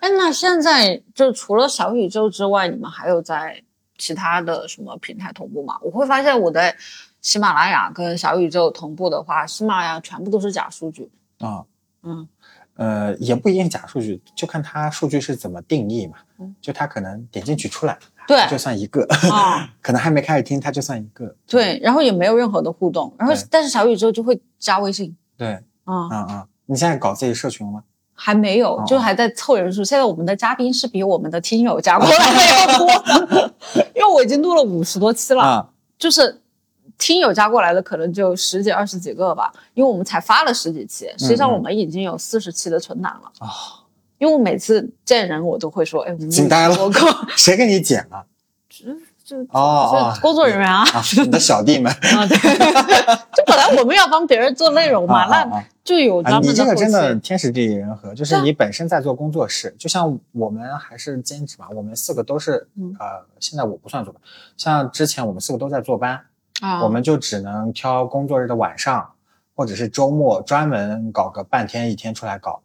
[0.00, 3.62] 哎，那现在就除了小宇宙之外，你们还有在
[3.98, 5.78] 其他的什么平台同步吗？
[5.82, 6.76] 我会发现我在
[7.20, 11.10] 喜马拉雅跟小宇宙同步的话，喜马拉雅全部都是假数据。
[11.38, 11.64] 啊，
[12.02, 12.26] 嗯
[12.76, 16.54] 呃，也不一定假数据，就看它数据是怎么定义嘛嗯。
[16.60, 21.34] 就它可能点进去出来，对就算一个，啊， 可能还没开始听，他就算一个。
[21.46, 25.16] 对，然后也没有任何的互动，然后但是小宇宙就会加微信。
[25.36, 27.82] 对，啊、啊啊，你现在搞自己社群了吗？
[28.16, 29.82] 还没有，哦就还在凑人数。
[29.82, 32.86] 现在我们的嘉宾是比我们的听友加过来的要多
[33.26, 33.54] 的，
[33.94, 36.40] 因为我已经录了五十多期了，啊，就是
[36.96, 43.32] 听友加过来的可能就十几二十几个吧，因为我们才发了十几期，实际上我们已经有四十期的存档了。
[43.40, 43.50] 啊
[44.24, 47.06] 因为我每次见人，我都会说：“哎，我们惊呆了播客
[47.36, 48.24] 谁给你剪了？
[49.22, 51.92] 就哦哦是，工作人员啊，啊，你的小弟们。
[51.92, 56.74] 啊，对，就本来我们要帮别人做内容嘛，那啊就有啊，专你这个。
[56.74, 64.22] 真的天时地利人和，就是你本身在做工作室，就像我们还是兼职嘛，我们四个都是嗯呃，现在我不算做班，
[64.56, 66.20] 像之前我们四个都在坐班，
[66.60, 69.06] 啊，我们就只能挑工作日的晚上
[69.54, 72.60] 或者是周末专门搞个半天一天出来搞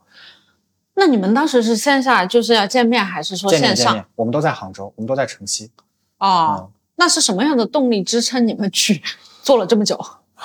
[0.99, 4.05] 那你们当时是线下就是要见面，还是说线上？
[4.15, 5.71] 我们都在杭州，我们都在城西。
[6.17, 9.01] 哦，嗯，那是什么样的动力支撑你们去
[9.41, 9.97] 做了这么久？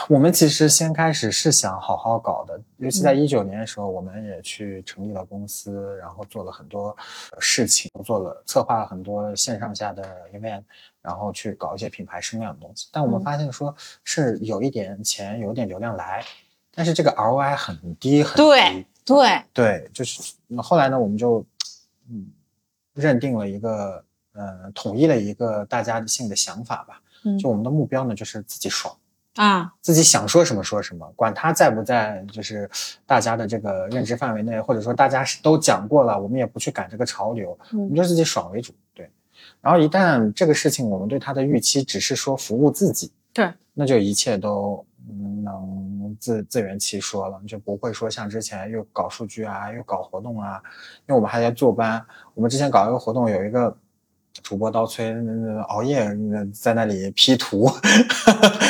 [0.09, 6.89] 我们其实先开始是想好好搞的，尤其嗯在一九年的时候，我们也去成立了公司，然后做了很多
[7.33, 10.63] 呃事情，做了策划了很多线上下的 event，
[11.01, 12.89] 然后去搞一些品牌声量的东西。
[12.91, 16.25] 但我们嗯发现说是有一点钱，有点流量来，
[16.75, 18.43] 但是这个 ROI 很低很低。
[18.43, 21.45] 对对，对，就是那后来呢，我们就
[22.09, 22.27] 嗯
[22.95, 27.39] 认定了一个呃统一了一个大家性的想法吧，嗯。
[27.39, 28.97] 就我们的目标呢就是自己爽。
[29.35, 32.71] 啊，自己想说什么说什么，管他在不在，就是
[33.05, 37.97] 大家的这个认知范围内，或者说大家都讲过了，我们也不去赶这个潮流，我们嗯。
[37.97, 38.73] 就自己爽为主。
[38.95, 39.11] 对，
[39.61, 45.74] 然后一旦这个事情我们对他的预期只是说服务自己，对，那就一切都嗯能
[46.25, 50.63] 自自圆其说了，就不会说像之前又搞数据啊，又搞活动啊，
[51.07, 53.77] 因为我们还在坐班，我们之前搞一个活动，有一个。
[54.43, 57.71] 主播刀崔呃熬夜呃在那里 P 图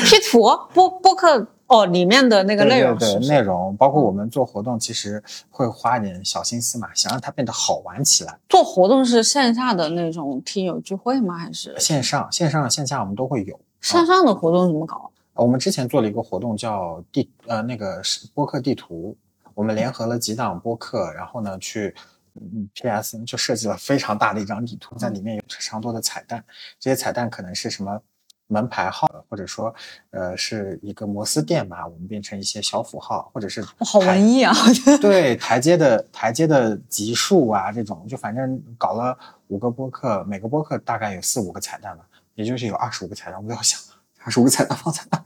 [0.04, 0.42] ，P 图
[0.74, 8.38] 播播客哦里面的那个内容对内容，包括嗯我们做活动，其实会花点小心思嘛，想让它变得好玩起来。
[8.46, 11.38] 做活动是线下的那种听友聚会吗？
[11.38, 13.58] 还是线上、线上、线下我们都会有。
[13.80, 15.10] 线上的活动怎么搞？
[15.34, 19.16] 我们之前做了一个活动叫地呃那个是播客地图，
[19.54, 21.94] 我们联合了几档播客，然后呢去
[22.34, 26.44] 嗯 PS 就设计了非常大的一张地图，在里面有非常多的彩蛋，
[26.78, 28.00] 这些彩蛋可能是什么
[28.46, 29.74] 门牌号，或者说
[30.10, 34.54] 呃是一个摩斯电码，我们变成一些小符号，或者是哇好文艺啊！
[35.00, 39.18] 对台阶的台阶的级数啊，这种就反正搞了
[39.48, 43.44] 五个播客，每个播客大概有四五个彩蛋吧，也就是有二十五个彩蛋。
[43.44, 43.80] 我要想
[44.24, 45.22] 二十五个彩蛋放在那，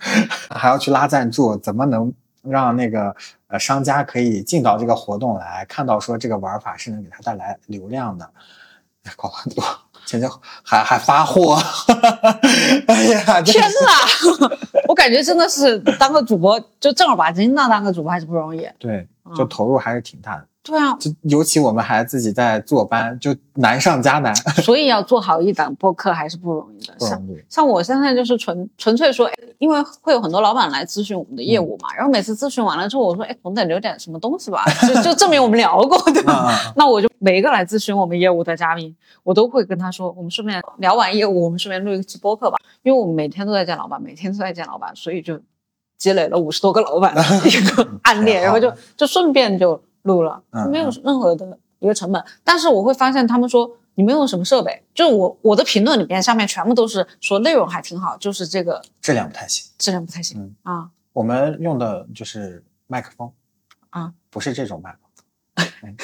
[0.58, 3.14] 还要去拉赞助，怎么能让那个
[3.46, 8.28] 呃商家可以进到这个活动来，看到说这个玩法是能给他带来流量的，
[9.16, 9.64] 搞了很多，
[10.04, 10.28] 前前
[10.64, 11.56] 还还发货，
[12.88, 14.50] 哎呀，天是呐，
[14.88, 18.68] 我感觉真的是当个主播就正儿八经的当个主播还是不容易。
[18.78, 19.06] 对，
[19.36, 20.46] 就投入还是挺大的。
[20.68, 26.94] 对啊，就尤其我们还自己在坐班，就难上加难， 所以要做好一档播客还是不容易的。
[27.00, 27.26] 像。
[27.48, 36.52] 像我现在就是纯纯粹说，哎因为会有很多老板来咨询我们的业务嘛，然后每次咨询完了之后，我说，哎，总得留点什么东西吧，就就证明我们聊过，对吧？
[36.76, 45.40] 那我就每一个来咨询我们业务的嘉宾，我都会跟他说，我们顺便聊完业务，我们顺便录一期播客吧，因为我们每天都在见老板，每天都在见老板，所以就
[45.98, 52.24] 积累了五十多个老板的一个 案例，然后就就顺便就录了，嗯没有任何的一个成本。
[52.42, 59.70] 但是我会发现他们说你们用什么设备，就是我我的评论里面下面全部都是说内容还挺好，就是这个质量不太行。
[59.78, 60.90] 质量不太行、嗯啊。
[61.12, 63.30] 我们用的就是麦克风
[63.90, 65.94] 啊，不是这种麦克风。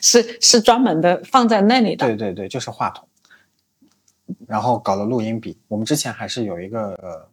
[0.00, 2.06] 是是专门的放在那里的。
[2.06, 3.08] 对对对，就是话筒。
[4.46, 7.28] 然后搞了录音笔，我们之前还是有一个呃，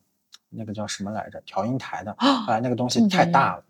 [0.49, 3.63] 那个叫什么来着，调音台的，后来那个东西太大了，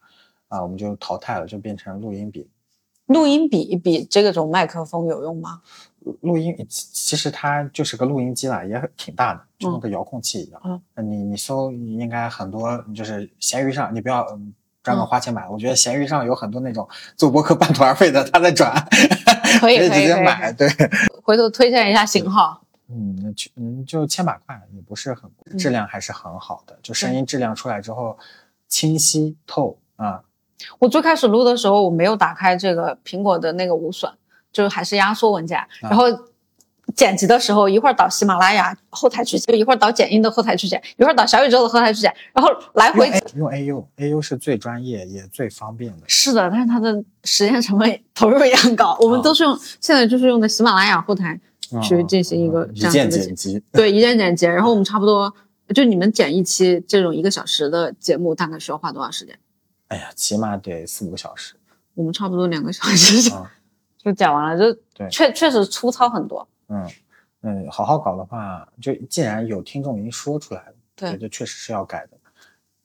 [0.52, 2.48] 啊，我们就淘汰了，就变成录音笔。
[3.06, 5.62] 录音笔比这种麦克风有用吗？
[6.22, 10.82] 录音其其实它就是个录音机啦，也挺大的，就跟嗯个遥控器一样。
[10.96, 18.74] 你你搜应该很多，就是闲鱼上，你不要嗯专门嗯花钱买，我觉得闲鱼上有很多那种做播客半途而废的，他在转，
[19.62, 20.52] 可以直接买。
[20.52, 20.68] 对，
[21.24, 22.62] 回头推荐一下型号。
[22.88, 28.18] 嗯，那就嗯就千把块，也不是很贵，质量还是很好的，就声音质量出来之后
[28.68, 30.24] 清晰透啊。
[30.80, 34.12] 我最开始录的时候，我没有打开这个苹果的那个无损，
[34.52, 36.06] 就是还是压缩文件，然后。
[36.94, 46.00] 剪辑的时候，一会儿导喜马拉雅后台去剪，一会儿导剪映的后台去剪，一会儿导小宇宙的后台去剪，然后来回用 A 用 AU AU 是最专业也最方便的。
[46.08, 48.98] 是的，但是它的时间成本投入也很高。
[49.00, 51.40] 我们都是用、现在就是用的喜马拉雅后台
[51.82, 54.46] 去进行一个嗯一键剪辑，对，一键剪辑。
[54.46, 55.34] 然后我们差不多
[55.74, 59.34] 就你们剪一期这种一个小时的节目，大概需要花多长时间？
[59.92, 61.54] 哎呀，起码得四五个小时。
[61.96, 63.46] 我们差不多两个小时就、嗯
[64.00, 66.48] 就剪完了，就对确确实粗糙很多。
[66.70, 66.90] 嗯
[67.42, 72.18] 嗯，好好搞的话，就既然有听众已经说出来了，对觉得确实是要改的，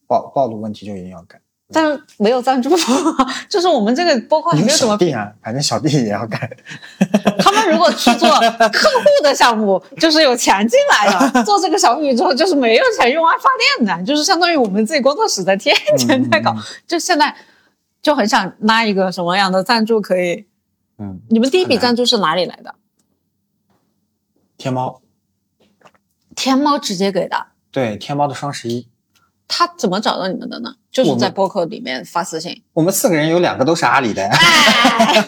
[0.08, 1.40] 暴暴露问题就一定要改。
[1.72, 2.70] 但是没有赞助，
[3.50, 4.92] 就是我们这个播客还你没有什么。
[4.92, 6.48] 小弟啊，反正小弟也要干。
[7.40, 16.52] 他们如果去做客户的项目， 就是有钱进来的；做这个小宇宙，就是没有钱用爱发电的，就是相当于我们自己工作室在天天在搞。
[16.52, 17.34] 嗯就现在
[18.00, 20.46] 就很想拉一个什么样的赞助可以？
[20.98, 22.76] 嗯，你们第一笔赞助是哪里来的？
[24.56, 25.02] 天猫
[26.36, 27.48] 天猫直接给的。
[27.72, 28.88] 对天猫的双十一，
[29.48, 30.74] 他怎么找到你们的呢？
[30.90, 32.62] 就是在播客里面发私信。
[32.72, 35.26] 我们四个人有两个都是阿里的，哎，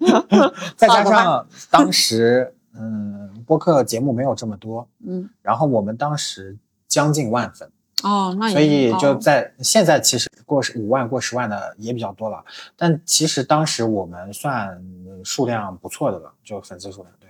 [0.76, 6.56] 再加上当时嗯播客节目没有这么多，嗯，然后我们当时
[6.88, 7.70] 将近万粉。
[8.02, 12.44] 哦，那也所以就在现在，其实过十五万、过十万的也比较多了，
[12.76, 14.78] 但其实当时我们算
[15.24, 17.10] 数量不错的了，就粉丝数量。
[17.18, 17.23] 对，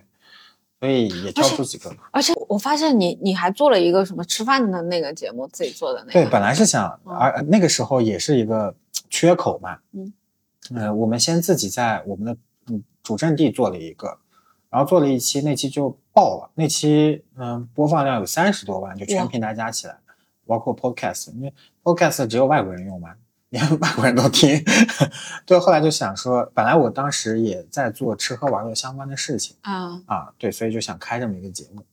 [0.85, 1.91] 所以也挑出几个。
[2.11, 6.13] 而且我发现你你还做了一个什么吃饭的那个节目，自己做的那个。
[6.13, 8.75] 对，本来是想，嗯而那个时候也是一个
[9.09, 10.13] 缺口嘛，嗯，
[10.77, 14.19] 呃，我们先自己在我们的嗯主阵地做了一个，
[14.69, 19.97] 然后做了一期，那期就爆了，那期嗯播放量有三十多万，就全平台加起来，
[20.47, 23.15] 包括 Podcast，因为 Podcast 只有外国人用嘛，
[23.55, 24.61] 连外国人都听，
[25.47, 29.55] 对，后来就想说，本来我当时也在做吃喝玩乐相关的事情。
[29.61, 31.87] 啊，啊，对，所以就想开这么一个节目，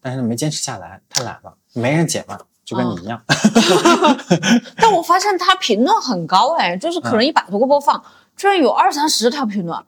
[0.00, 3.20] 但是没坚持下来，太懒了，没人剪嘛，就跟你一样。
[4.78, 8.00] 但我发现他评论很高哎，就是可能一百多个播放，
[8.36, 9.84] 居然有二三十条评论。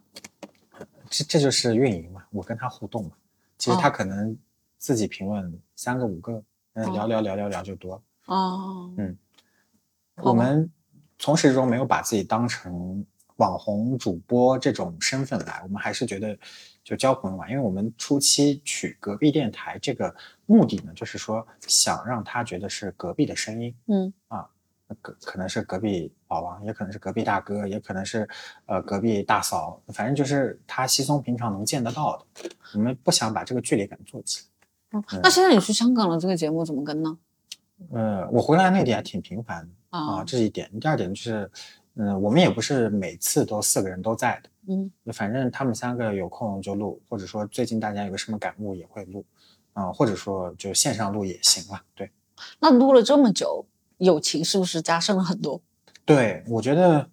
[1.09, 3.11] 这这就是运营嘛，我跟他互动嘛。
[3.59, 4.37] 其实他可能
[4.77, 6.43] 自己评论三个五个，
[6.75, 6.93] 嗯，哦。
[6.93, 8.03] 聊聊聊聊聊就多了。
[8.27, 9.17] 哦，嗯。
[10.17, 10.71] 我们
[11.23, 13.07] 从始至终没有把自己当成
[13.37, 16.37] 网红主播这种身份来，我们还是觉得
[16.83, 17.49] 就交朋友嘛。
[17.49, 20.13] 因为我们初期取隔壁电台这个
[20.47, 24.49] 目的呢，就是说想让他觉得是隔壁的声音，嗯啊
[25.01, 28.29] 可可能是隔壁老王，也可能是隔壁大哥，也可能是
[28.67, 32.51] 呃隔壁大嫂，反正就是他稀松平常能见得到的。
[32.75, 34.99] 我们不想把这个距离感做起来。
[34.99, 37.17] 嗯那现在你去香港了，这个节目怎么跟呢？
[37.93, 40.69] 呃，我回来内地还挺频繁的啊，啊，这是一点。
[40.81, 41.51] 第二点就是，
[41.97, 49.25] 嗯、我们也不是每次都四个人都在的，嗯，反正他们三个有空就录，或者说最近大家有个什么感悟也会录，
[49.75, 51.81] 啊、或者说就线上录也行了。
[51.95, 52.11] 对，
[52.59, 53.65] 那录了这么久，
[53.99, 55.61] 友情是不是加深了很多？
[56.05, 57.09] 对，我觉得，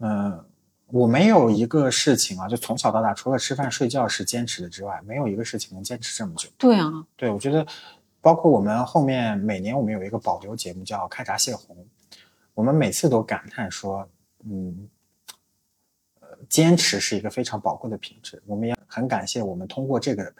[0.00, 0.44] 嗯、
[0.88, 6.48] 我没有一个事情啊，就从小到大，除了吃饭睡觉是坚持的之外，没有一个事情能坚持这么久。
[6.58, 7.66] 对啊，对，我觉得，
[8.20, 11.74] 包括我们后面每年我们有一个保留节目叫《开闸泄洪》，
[12.58, 14.04] 我们每次都感叹说，
[14.44, 14.88] 嗯，
[16.18, 18.42] 呃，坚持是一个非常宝贵的品质。
[18.46, 20.34] 我们也很感谢我们通过这个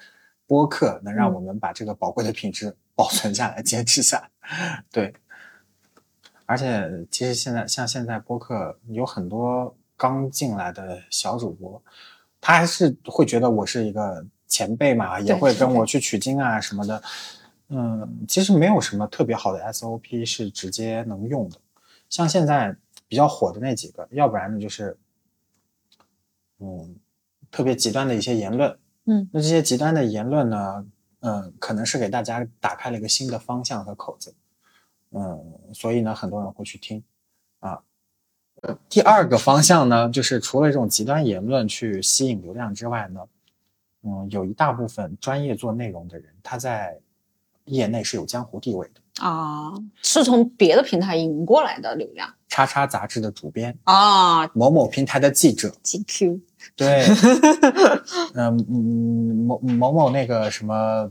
[0.44, 4.82] 播客，能让嗯我们把这个宝贵的品质保存下来、坚持下来。
[4.90, 5.14] 对，
[6.44, 11.80] 而且其实现在像现在播客有很多刚进来的小主播，
[12.40, 17.00] 他还是会觉得我是一个前辈嘛，也会跟我去取经啊什么的。
[17.68, 21.60] 嗯，其实没有什么特别好的 SOP 是直接能用的，
[22.08, 24.96] 像现在比较火的那几个，要不然呢就是，
[26.58, 26.96] 嗯，
[27.50, 28.78] 特别极端的一些言论。
[29.04, 30.86] 嗯，那这些极端的言论呢，
[31.20, 34.34] 嗯，可能是给大家打开了一个新的方向和口子。
[35.10, 37.02] 嗯，所以呢，很多人会去听
[37.60, 37.82] 啊。
[38.88, 43.20] 第二个方向呢，就是除了这种极端言论去吸引流量之外呢，
[44.02, 47.00] 嗯，有一大部分专业做内容的人，他在
[47.64, 49.00] 业内是有江湖地位的。
[49.20, 52.32] 啊，是从别的平台引过来的流量。
[52.48, 56.40] 叉叉杂志的主编，啊某某平台的记者，，GQ
[56.74, 57.04] 对，
[58.34, 61.10] 嗯 嗯，某某某那个什么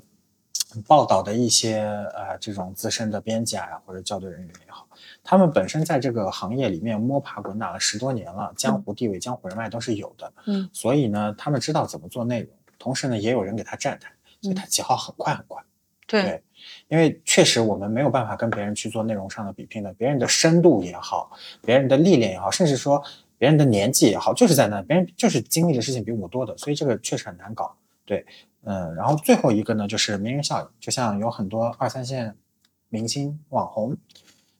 [0.87, 1.79] 报道的一些
[2.15, 4.87] 呃这种资深的编辑啊，或者校对人员也好，
[5.23, 12.49] 他们本身在这个行业里面摸爬滚打了十多年了，江湖地位、江湖人脉都是有的，嗯，所以呢，他们知道怎么做内容，
[12.79, 15.63] 同时呢，也有人给他站台，所以他起号很快很快。
[16.07, 16.41] 对，
[16.87, 21.29] 因为确实我们没有办法跟别人去做内容上的比拼的，别人的深度也好，
[21.61, 23.03] 别人的历练也好，甚至说
[23.37, 27.75] 别人的年纪也好，就是在那，别人就是经历的事情比我多的，所以这个确实很难搞。
[28.05, 28.25] 对，
[28.63, 32.33] 嗯，然后最后一个呢，就是名人效应，就像有很多二三线
[32.87, 33.97] 明星网红，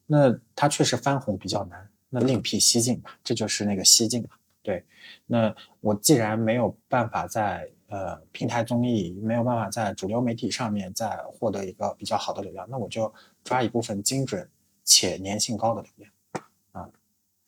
[0.06, 4.30] 那他确实翻红比较难，那另辟蹊径吧，这就是那个蹊径嘛。
[4.62, 4.84] 对，
[5.26, 13.14] 那我既然没有办法在呃平台综艺，没有办法在主流媒体上面再获得一个比较好的流量，那我就
[13.44, 14.48] 抓一部分精准
[14.84, 16.12] 且粘性高的流量
[16.72, 16.90] 啊。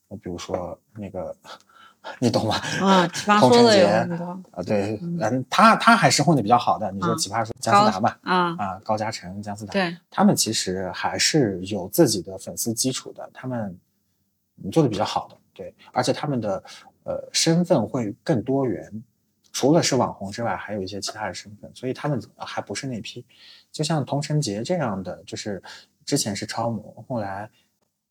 [0.08, 1.36] 那比如说那个，
[2.20, 2.56] 你懂吗？
[2.82, 6.90] 啊，奇葩说的很多啊，对，嗯，他他还是混的比较好的。
[6.92, 13.78] 你说嗯奇葩说姜思达嘛，啊，啊，高嘉诚、姜思达，对，他们其实还是有自己的粉丝基础的，他们
[14.64, 16.64] 嗯做的比较好的，对，而且他们的
[17.04, 19.04] 呃身份会更多元，
[19.60, 23.26] 除了是网红之外，还有一些其他的身份，所以他们还不是那批。
[23.74, 25.62] 就像童晨杰这样的，就是
[26.06, 27.52] 之前是超模，后来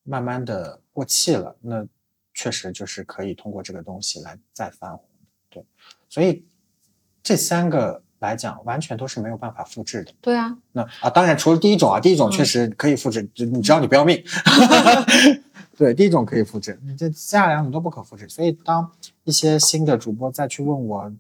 [0.03, 1.87] 慢慢的过气了，那
[2.35, 5.09] 确实就是可以通过这个东西来再翻红，
[5.49, 5.65] 对，
[6.07, 6.47] 所以
[7.23, 10.13] 这三个来讲，完全都是没有办法复制的。
[10.21, 14.23] 对啊，那啊，当然除了第一种啊，第一种嗯确实可以复制，就你只要你不要命。
[15.79, 18.29] 对，第一种可以复制，你这其他两种都不可复制。
[18.29, 18.91] 所以当
[19.23, 21.13] 一些新的主播再去问我，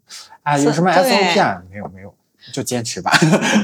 [0.43, 1.63] 啊，有什么 SOP 啊？
[1.71, 2.13] 没有没有，
[2.53, 3.13] 就坚持吧，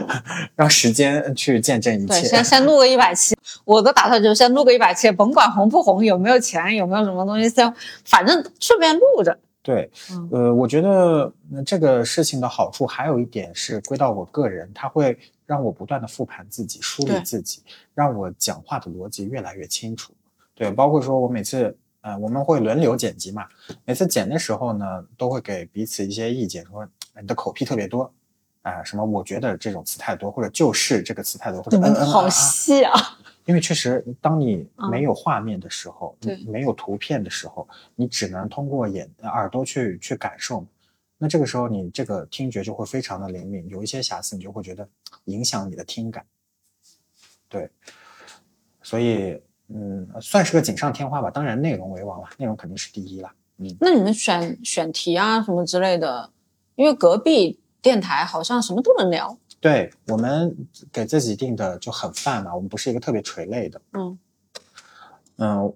[0.54, 2.28] 让时间去见证一对，切。
[2.28, 3.36] 先先录个一百期。
[3.64, 7.74] 我的打算就是先录个一百期，甭管红不红，有没有钱，有没有什么东西，先
[8.04, 9.36] 反正顺便录着。
[9.64, 17.62] 对嗯，呃，我觉得呃这个事情的好处还有一点是归到我个人，它会让我不断的复盘自己、梳理自己，
[17.94, 20.12] 让我讲话的逻辑越来越清楚。
[20.54, 23.46] 对，包括说我每次呃我们会轮流剪辑嘛，
[23.86, 28.12] 每次剪的时候呢，都会给彼此一些意见，说哎你的口癖特别多。
[28.64, 29.04] 啊、什么？
[29.04, 32.92] 我觉得这种词太多，或者就是这个词太多，或者嗯嗯啊啊细啊！
[33.44, 40.66] 因为确实，当你嗯没有画面的时候，对你没有图片的时候，你只能通过眼耳朵去去感受。
[41.18, 44.88] 那这个时候，你这个听觉就会非常的灵敏，有一些瑕疵，你就会觉得
[45.26, 46.24] 影响你的听感。
[47.50, 47.70] 对，
[48.82, 49.38] 所以
[49.68, 51.30] 嗯，算是个锦上添花吧。
[51.30, 53.30] 当然，内容为王了，内容肯定是第一了。
[53.58, 56.30] 嗯，那你们选选题啊什么之类的，
[56.76, 59.36] 因为隔壁电台好像什么都能聊。
[59.60, 60.56] 对我们
[60.90, 63.80] 给自己定的就很泛嘛，我们不是一个特别垂类的。
[63.92, 64.18] 嗯
[65.36, 65.74] 嗯，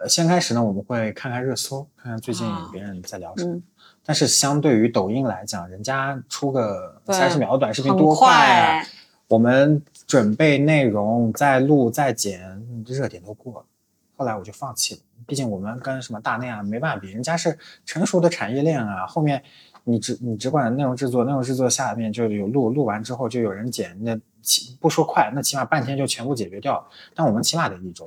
[0.00, 3.54] 呃先开始呢，我们会看看热搜，看看最近啊别人在聊什么。
[3.54, 3.62] 嗯，
[4.04, 8.82] 但是相对于抖音来讲，人家出个三十秒的短视频多快啊！
[8.82, 8.88] 快。
[9.28, 13.66] 我们准备内容，再录再剪，热点都过了。
[14.14, 19.06] 后来我就放弃了，毕竟我们跟什么大内啊没办法比，人家是成熟的产业链啊。
[19.06, 19.42] 后面
[19.84, 26.84] 你只你只管内容制作，内容制作下面就有录，录完之后就有人剪，那起不说快，那起码半天就全部解决掉。
[27.14, 28.06] 但我们起码得一周，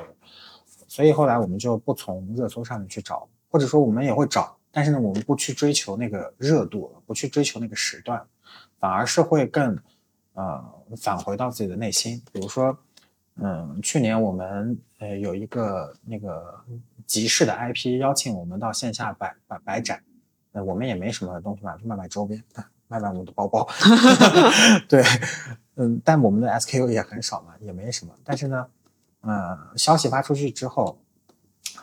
[0.88, 8.26] 所以后来我们就不从热搜上面去找，或者说我们也会找，但是呢，我们不去追求那个热度，不去追求那个时段，
[8.80, 9.78] 反而是会更
[10.34, 10.64] 呃
[10.98, 12.22] 返回到自己的内心。
[12.32, 12.78] 比如说，
[13.36, 16.54] 嗯，去年我们呃有一个那个
[17.06, 20.02] 集市的 IP 邀请我们到线下摆摆摆展，
[20.56, 22.42] 呃，我们也没什么东西嘛，就卖卖周边，
[22.88, 23.68] 卖卖我们的包包。
[24.88, 25.04] 对，
[25.76, 28.14] 嗯，但我们的 SKU 也很少嘛，也没什么。
[28.24, 28.66] 但是呢，
[29.20, 30.98] 呃，消息发出去之后，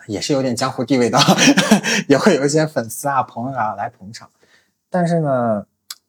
[0.07, 1.19] 也是有点江湖地位的，
[2.09, 4.31] 也会有一些粉丝啊、朋友啊来捧场。
[4.89, 5.67] 但是呢，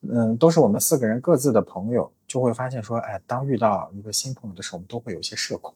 [0.09, 5.73] 嗯，都是我们四个人各自的朋友，就会发现说，哎，当遇到一个新朋友的时候，我们都会有一些社恐。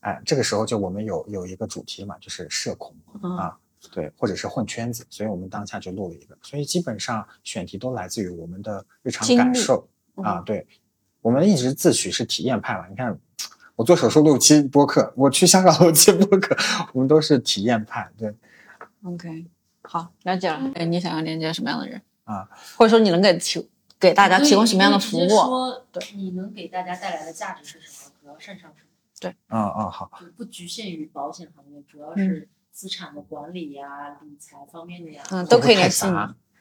[0.00, 3.58] 哎，这个时候就我们有有一个主题嘛，就是社恐嗯啊，
[3.92, 6.36] 对，或者是混圈子，所以我们当下就录了一个。
[6.42, 10.66] 所以基本上选题都来自于我们的日常感受啊嗯，对，
[11.20, 12.86] 我们一直自诩是体验派嘛。
[12.88, 13.18] 你看，
[13.76, 16.56] 我做手术录期播客，我去香港录期播客，
[16.92, 18.10] 我们都是体验派。
[18.18, 18.34] 对
[19.04, 19.46] ，OK，
[19.82, 20.70] 好，了解了。
[20.74, 22.48] 哎，你想要连接什么样的人啊？
[22.76, 23.68] 或者说你能给提
[24.00, 25.28] 给大家提供什么样的服务？
[25.28, 28.12] 说对，你能给大家带来的价值是什么？
[28.20, 28.88] 主要擅长什么？
[29.20, 32.48] 对嗯嗯，好，就不局限于保险行业，主要嗯是
[32.78, 35.20] 资产的管理呀、理财方面的呀。
[35.32, 36.06] 嗯，都可以联系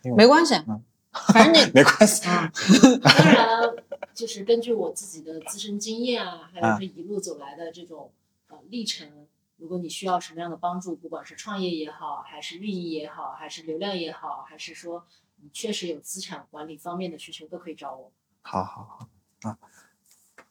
[0.01, 2.28] 你，没关系嗯，反正你 没关系。
[2.28, 2.51] 啊，
[3.03, 3.76] 当然，
[4.15, 8.11] 就是根据我自己的自身经验啊，还有这一路走来的这种
[8.47, 15.05] 呃历程，如果你需要什么样的帮助，不管是创业也好，还是运营也好，还是流量也好，还是说
[15.43, 18.11] 你确实有资产管理方面的需求，都可以找我。
[18.41, 19.07] 好好好
[19.47, 19.55] 啊，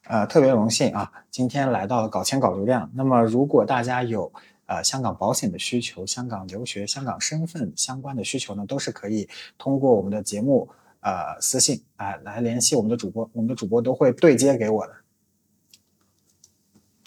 [0.05, 2.89] 呃，特别荣幸啊，今天来到了搞钱搞流量。
[2.93, 4.31] 那么，如果大家有
[4.67, 10.69] 呃香港保险的需求、香港留学、香港身份相关的需求呢，都是可以通过我们的节目
[11.01, 14.93] 呃私信啊、来联系我们的主播，我们的主播都会对接给我的。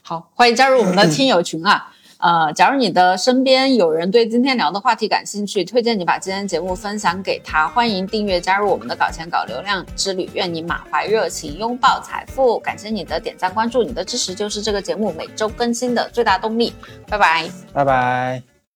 [0.02, 1.94] 好，欢迎加入我们的 听友群啊！
[2.20, 7.66] 呃，假如你的身边有人对今天聊的话题感兴趣，推荐你把今天节目分享给他。
[7.68, 12.58] 欢迎订阅加入我们的搞钱搞流量之旅，愿你满怀热情，拥抱财富。
[12.60, 16.74] 感谢你的点赞关注，你的支持就是这个节目每周更新的最大动力。
[17.08, 17.50] 拜拜。
[17.72, 18.49] 拜拜。